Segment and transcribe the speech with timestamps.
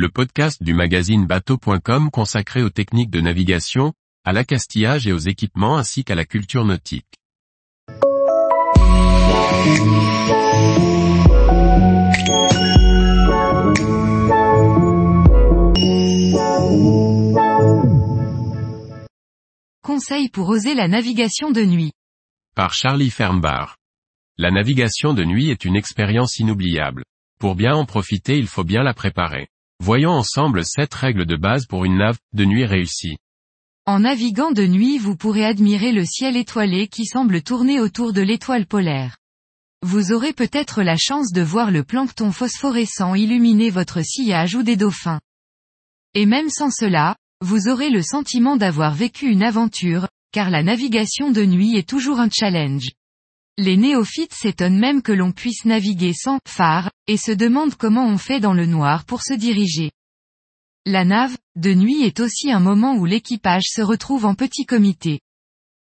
[0.00, 3.92] le podcast du magazine bateau.com consacré aux techniques de navigation,
[4.24, 7.04] à l'accastillage et aux équipements ainsi qu'à la culture nautique.
[19.82, 21.92] Conseil pour oser la navigation de nuit.
[22.56, 23.76] Par Charlie Fernbar.
[24.38, 27.04] La navigation de nuit est une expérience inoubliable.
[27.38, 29.49] Pour bien en profiter il faut bien la préparer.
[29.82, 33.16] Voyons ensemble 7 règles de base pour une nave de nuit réussie.
[33.86, 38.20] En naviguant de nuit vous pourrez admirer le ciel étoilé qui semble tourner autour de
[38.20, 39.16] l'étoile polaire.
[39.80, 44.76] Vous aurez peut-être la chance de voir le plancton phosphorescent illuminer votre sillage ou des
[44.76, 45.20] dauphins.
[46.12, 51.30] Et même sans cela, vous aurez le sentiment d'avoir vécu une aventure, car la navigation
[51.30, 52.90] de nuit est toujours un challenge.
[53.62, 58.16] Les néophytes s'étonnent même que l'on puisse naviguer sans phare, et se demandent comment on
[58.16, 59.90] fait dans le noir pour se diriger.
[60.86, 65.20] La nave, de nuit est aussi un moment où l'équipage se retrouve en petit comité.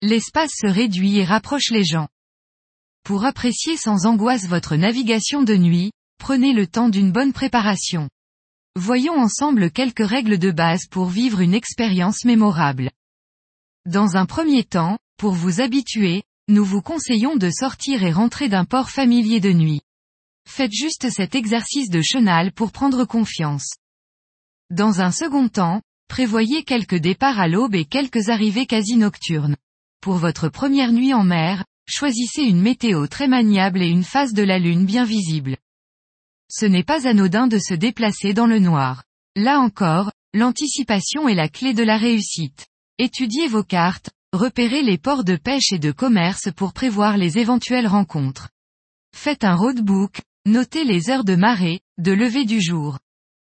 [0.03, 2.09] L'espace se réduit et rapproche les gens.
[3.05, 8.09] Pour apprécier sans angoisse votre navigation de nuit, prenez le temps d'une bonne préparation.
[8.75, 12.91] Voyons ensemble quelques règles de base pour vivre une expérience mémorable.
[13.87, 18.65] Dans un premier temps, pour vous habituer, nous vous conseillons de sortir et rentrer d'un
[18.65, 19.83] port familier de nuit.
[20.49, 23.77] Faites juste cet exercice de chenal pour prendre confiance.
[24.71, 29.57] Dans un second temps, prévoyez quelques départs à l'aube et quelques arrivées quasi nocturnes.
[30.01, 34.43] Pour votre première nuit en mer, choisissez une météo très maniable et une phase de
[34.43, 35.59] la lune bien visible.
[36.51, 39.05] Ce n'est pas anodin de se déplacer dans le noir.
[39.37, 42.67] Là encore, l'anticipation est la clé de la réussite.
[42.97, 47.87] Étudiez vos cartes, repérez les ports de pêche et de commerce pour prévoir les éventuelles
[47.87, 48.51] rencontres.
[49.17, 52.99] Faites un roadbook, notez les heures de marée, de lever du jour.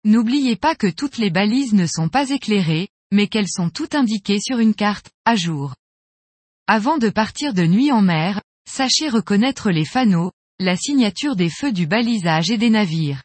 [0.05, 4.39] N'oubliez pas que toutes les balises ne sont pas éclairées, mais qu'elles sont toutes indiquées
[4.39, 5.75] sur une carte, à jour.
[6.67, 11.71] Avant de partir de nuit en mer, sachez reconnaître les fanaux, la signature des feux
[11.71, 13.23] du balisage et des navires.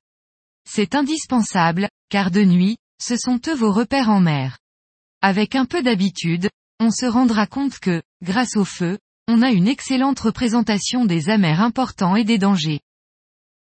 [0.68, 4.58] C'est indispensable, car de nuit, ce sont eux vos repères en mer.
[5.20, 6.48] Avec un peu d'habitude,
[6.80, 8.98] on se rendra compte que, grâce au feu,
[9.28, 12.80] on a une excellente représentation des amers importants et des dangers.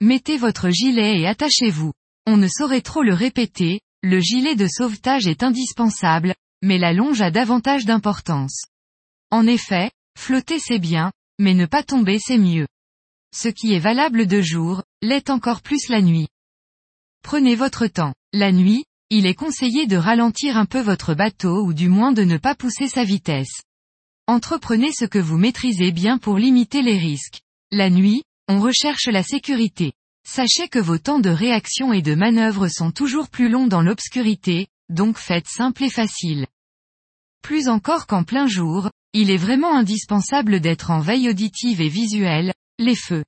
[0.01, 1.93] Mettez votre gilet et attachez-vous.
[2.27, 7.21] On ne saurait trop le répéter, le gilet de sauvetage est indispensable, mais la longe
[7.21, 8.65] a davantage d'importance.
[9.31, 12.67] En effet, flotter c'est bien, mais ne pas tomber c'est mieux.
[13.35, 16.29] Ce qui est valable de jour, l'est encore plus la nuit.
[17.23, 18.15] Prenez votre temps.
[18.33, 22.23] La nuit, il est conseillé de ralentir un peu votre bateau ou du moins de
[22.23, 23.63] ne pas pousser sa vitesse.
[24.29, 27.41] Entreprenez ce que vous maîtrisez bien pour limiter les risques.
[27.73, 29.93] La nuit, on recherche la sécurité.
[30.25, 34.69] Sachez que vos temps de réaction et de manœuvre sont toujours plus longs dans l'obscurité,
[34.89, 36.47] donc faites simple et facile.
[37.43, 42.53] Plus encore qu'en plein jour, il est vraiment indispensable d'être en veille auditive et visuelle,
[42.79, 43.25] les feux.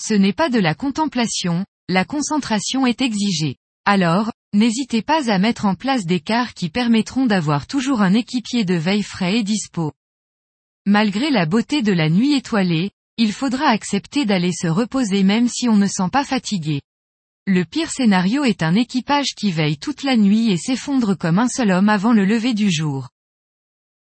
[0.00, 3.56] Ce n'est pas de la contemplation, la concentration est exigée.
[3.84, 8.64] Alors, n'hésitez pas à mettre en place des quarts qui permettront d'avoir toujours un équipier
[8.64, 9.92] de veille frais et dispo.
[10.86, 15.68] Malgré la beauté de la nuit étoilée, il faudra accepter d'aller se reposer même si
[15.68, 16.80] on ne sent pas fatigué.
[17.46, 21.48] Le pire scénario est un équipage qui veille toute la nuit et s'effondre comme un
[21.48, 23.08] seul homme avant le lever du jour.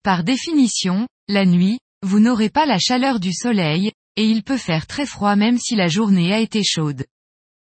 [0.03, 4.85] Par définition, la nuit, vous n'aurez pas la chaleur du soleil, et il peut faire
[4.85, 7.05] très froid même si la journée a été chaude.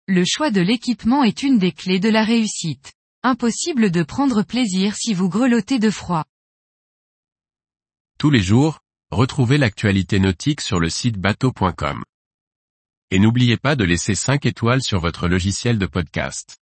[0.07, 2.93] Le choix de l'équipement est une des clés de la réussite.
[3.23, 6.27] Impossible de prendre plaisir si vous grelottez de froid.
[8.19, 12.05] Tous les jours, retrouvez l'actualité nautique sur le site bateau.com.
[13.11, 16.59] Et n'oubliez pas de laisser 5 étoiles sur votre logiciel de podcast.